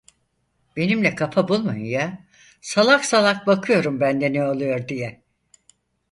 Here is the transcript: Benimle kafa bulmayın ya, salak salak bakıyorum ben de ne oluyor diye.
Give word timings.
Benimle 0.77 1.15
kafa 1.15 1.47
bulmayın 1.47 1.85
ya, 1.85 2.23
salak 2.61 3.05
salak 3.05 3.47
bakıyorum 3.47 3.99
ben 3.99 4.21
de 4.21 4.33
ne 4.33 4.45
oluyor 4.45 4.87
diye. 4.87 5.21